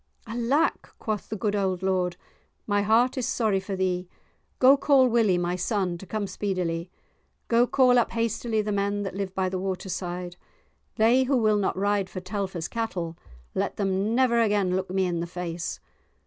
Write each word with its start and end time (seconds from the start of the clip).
"Alack," 0.25 0.95
quoth 0.97 1.29
the 1.29 1.35
good 1.35 1.55
old 1.55 1.83
lord, 1.83 2.17
"my 2.65 2.81
heart 2.81 3.19
is 3.19 3.27
sorry 3.27 3.59
for 3.59 3.75
thee; 3.75 4.09
go 4.57 4.75
call 4.75 5.07
Willie, 5.07 5.37
my 5.37 5.55
son, 5.55 5.95
to 5.99 6.07
come 6.07 6.25
speedily. 6.25 6.89
Go 7.49 7.67
call 7.67 7.99
up 7.99 8.09
hastily 8.13 8.63
the 8.63 8.71
men 8.71 9.03
that 9.03 9.13
live 9.13 9.35
by 9.35 9.47
the 9.47 9.59
waterside. 9.59 10.37
They 10.95 11.25
who 11.25 11.37
will 11.37 11.57
not 11.59 11.77
ride 11.77 12.09
for 12.09 12.19
Telfer's 12.19 12.67
cattle, 12.67 13.15
let 13.53 13.77
them 13.77 14.15
never 14.15 14.41
again 14.41 14.75
look 14.75 14.89
me 14.89 15.05
in 15.05 15.19
the 15.19 15.27
face. 15.27 15.79